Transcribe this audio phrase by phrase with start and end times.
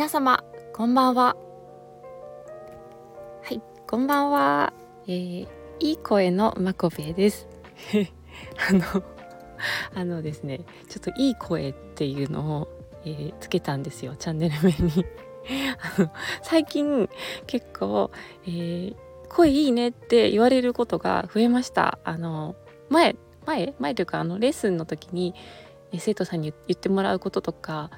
[0.00, 0.42] 皆様
[0.72, 1.36] こんばんは。
[3.42, 4.72] はいこんばんは、
[5.06, 5.46] えー、
[5.78, 7.46] いい声のまこべです。
[8.70, 9.04] あの
[9.94, 12.68] あのですねちょっといい声っていうのを、
[13.04, 15.04] えー、つけたんですよチャンネル名に。
[15.98, 17.10] あの最近
[17.46, 18.10] 結構、
[18.44, 18.96] えー、
[19.28, 21.98] 声いいねって言われることが増えました。
[22.04, 22.56] あの
[22.88, 25.34] 前前前というかあのレッスンの時に
[25.98, 27.90] 生徒さんに言ってもらうこととか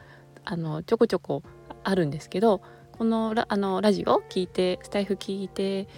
[0.45, 1.43] あのちょこちょこ
[1.85, 2.61] あるんですけど
[2.93, 5.89] このラあのラジオ聞いてスタイフ聞いて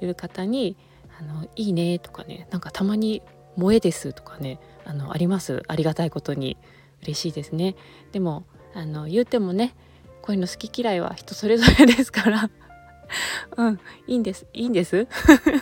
[0.00, 0.76] る方に
[1.18, 3.22] 「あのいいね」とかねなんかたまに
[3.56, 5.62] 「萌えです」とかねあのあります。
[5.68, 6.56] ありがたいことに。
[7.02, 7.74] 嬉しいですね。
[8.12, 9.74] でもあの言うてもね
[10.22, 12.50] こういうの好き嫌いは人それぞれですから。
[13.56, 14.46] うんいいんです。
[14.52, 15.06] いいんです。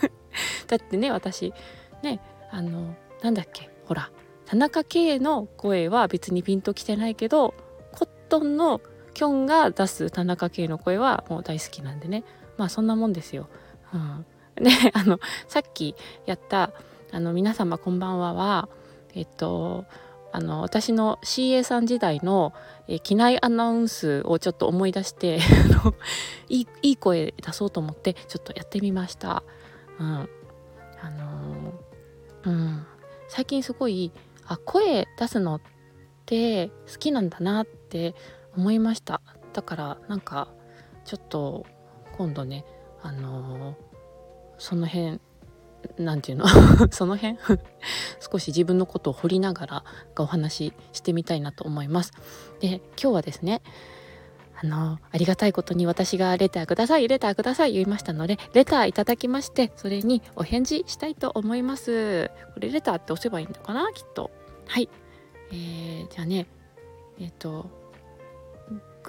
[0.68, 1.52] だってね私
[2.02, 4.10] ねあのなんだっけほら
[4.46, 7.54] 田中圭の声は別にピンときてないけど
[7.92, 8.80] コットンの
[9.12, 12.24] キョンが出す田中圭の声はもう大好きなんでね
[12.56, 13.48] まあそんなもんですよ。
[13.94, 14.26] うん、
[14.62, 15.94] で あのさっき
[16.26, 16.72] やった
[17.12, 18.68] 「あの皆様こんばんはは」
[19.14, 19.84] えっと
[20.32, 22.52] あの私の CA さん時代の、
[22.86, 25.40] え機内アナウンスをちょっと思い出して
[26.48, 29.42] いいいい声出そうと思ってちょっとやってみました。
[29.98, 30.28] うん、
[31.02, 31.72] あの
[32.44, 32.86] うん、
[33.28, 34.12] 最近すごい
[34.46, 35.60] あ声出すのっ
[36.26, 38.14] て好きなんだなって
[38.56, 39.20] 思いました。
[39.52, 40.48] だからなんか
[41.04, 41.66] ちょっと
[42.16, 42.64] 今度ね
[43.02, 43.74] あのー、
[44.58, 45.20] その辺
[45.98, 46.46] なんていうの？
[46.92, 47.38] その辺？
[48.20, 49.84] 少し自分のことを掘りながら
[50.14, 52.12] がお話ししてみたいなと思います。
[52.60, 53.62] で今日はですね
[54.62, 62.30] あのありがたいことに私がレターくださいレターください言いましたのでレターいただきましてそれにお返事したいと思います。
[62.54, 63.90] これレターって押せばいいのかな？
[63.92, 64.30] きっと。
[64.66, 64.88] はい。
[65.52, 66.46] えー、じゃあね
[67.18, 67.79] えっ、ー、と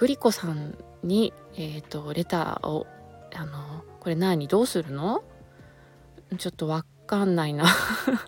[0.02, 2.88] グリコさんに、えーと、レターを
[3.36, 5.22] あのこれ何どうするの？
[6.38, 7.66] ちょっとわかんないな。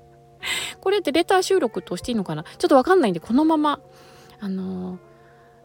[0.80, 2.44] これってレター収録としていいのかな？
[2.44, 3.80] ちょっとわかんないんでこのまま
[4.38, 5.00] あの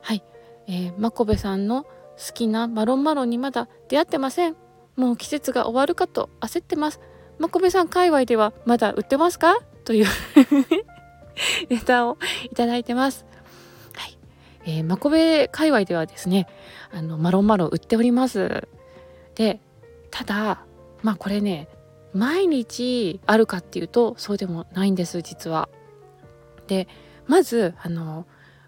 [0.02, 0.24] はい、
[0.66, 1.90] えー、マコベさんの好
[2.34, 4.56] きなマロンマロンにまだ出会ってません。
[4.96, 7.00] もう季節が終わるかと焦ってます。
[7.38, 9.60] マコベさん界隈ではまだ売ってますか？
[9.86, 10.08] という
[11.70, 13.29] レターをいただいてます。
[14.66, 16.48] えー、マコベ界隈ではですね
[16.92, 18.68] あのマロンマロン売っております。
[19.36, 19.60] で
[20.12, 20.66] ただ
[21.02, 21.68] まあこれね
[22.14, 25.70] 毎日あるかっていうとそうでもないんです実は。
[26.68, 26.88] で
[27.28, 28.26] まずあの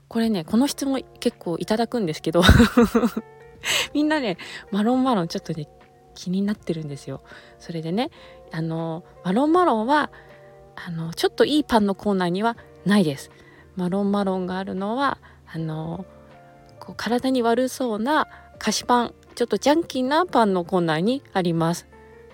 [0.08, 2.42] これねこの質問結構いただくんですけど
[3.94, 4.38] みんなね
[4.72, 5.68] マロンマロンちょっとね
[6.16, 7.22] 気になってるんですよ。
[7.60, 8.12] それでね
[8.52, 10.12] あのマロンマロンは
[10.76, 13.32] あのちょっといいパンのコーナーにはないです。
[13.76, 15.18] マロンマロンがあるのは
[15.54, 16.06] あの
[16.80, 21.88] こう体に悪そうな菓子パンちょっとジャンキーなパンのコーナーにあります。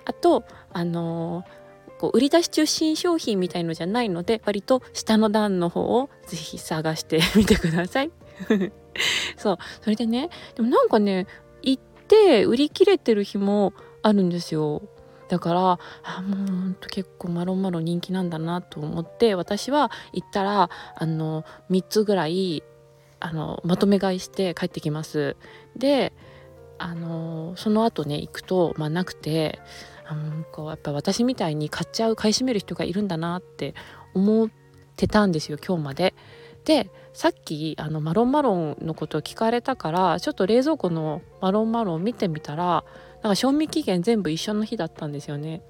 [0.05, 1.43] あとあの
[1.99, 8.11] こう売り出し中心商品みたいのじゃないので割と下の段の方をぜひ探してみてください。
[9.37, 11.27] そうそれでねでもなんかね
[11.61, 14.81] 行って売り切れてる日もあるんですよ。
[15.27, 22.63] だからあもうほんと結構マロンマロン人気なんだなと思って私は行ったらあの3つぐらい
[23.19, 25.35] あのまとめ買いして帰ってきます
[25.75, 26.13] で
[26.77, 29.59] あのその後ね行くと、まあ、なくて
[30.05, 33.73] あのこうやっぱ私みたいに買っちゃう買い占める人がいるんだなって
[34.13, 34.49] 思っ
[34.95, 36.13] てたんですよ今日まで。
[36.65, 42.83] でさっきあのマロンマロンのことを聞かれたからちょっと冷蔵庫のマロンマロン見てみたら
[43.23, 45.61] なんか賞味期限全部一緒の日だったんですよね。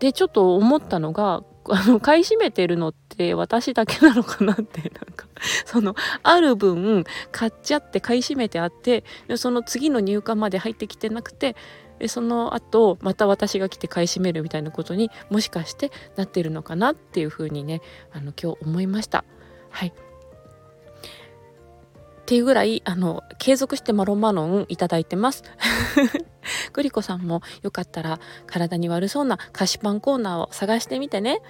[0.00, 5.26] でちょっと思ったのがあの買い占めてるのって私だけなのかなって なんか
[5.64, 9.04] そのある分買っちゃって買い占めてあって
[9.36, 11.56] その次の入荷まで入ってきてなくて
[11.98, 17.80] でその後また私が来て買い占めるみたいなことにもしかしてなってるのかなっていうふうにね
[18.12, 19.24] あの今日思いました。
[19.70, 19.92] はい
[22.26, 25.44] っていうぐらいあの継続してマロンマロンいただいてます
[26.74, 28.18] グリコさんもよかったら
[28.48, 31.40] 体に悪そうな菓子パンコーナーを探してみてね。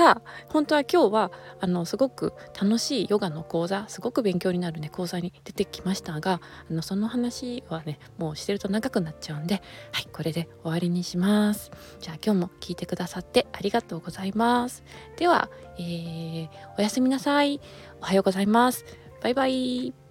[0.00, 1.30] さあ、本当は今日は、
[1.60, 9.60] あの、すごく楽しいヨガの講座、すごく勉強になるね、講座に出てきましたが、あの、その話はね、もうしてると長くなっちゃうんで、
[9.92, 11.70] はい、これで終わりにします。
[12.00, 14.84] じゃあ今日も聞いてくださってありがとうございます。
[15.18, 16.48] では、えー、
[16.78, 17.60] おやすみなさい。
[18.00, 18.86] おはようございます。
[19.20, 20.09] バイバイ。